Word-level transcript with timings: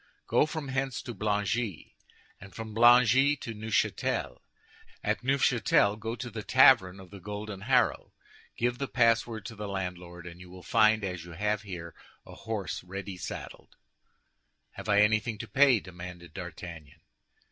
"Go 0.25 0.47
from 0.47 0.69
hence 0.69 0.99
to 1.03 1.13
Blangy, 1.13 1.95
and 2.39 2.55
from 2.55 2.73
Blangy 2.73 3.35
to 3.39 3.53
Neufchâtel. 3.53 4.39
At 5.03 5.21
Neufchâtel, 5.21 5.99
go 5.99 6.15
to 6.15 6.31
the 6.31 6.41
tavern 6.41 6.99
of 6.99 7.11
the 7.11 7.19
Golden 7.19 7.61
Harrow, 7.61 8.11
give 8.57 8.79
the 8.79 8.87
password 8.87 9.45
to 9.45 9.55
the 9.55 9.67
landlord, 9.67 10.25
and 10.25 10.41
you 10.41 10.49
will 10.49 10.63
find, 10.63 11.03
as 11.03 11.23
you 11.23 11.33
have 11.33 11.61
here, 11.61 11.93
a 12.25 12.33
horse 12.33 12.83
ready 12.83 13.15
saddled." 13.15 13.75
"Have 14.71 14.89
I 14.89 15.01
anything 15.01 15.37
to 15.37 15.47
pay?" 15.47 15.79
demanded 15.79 16.33
D'Artagnan. 16.33 17.01